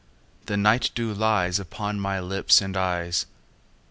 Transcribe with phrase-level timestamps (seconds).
[0.47, 3.27] The night dew lies Upon my lips and eyes.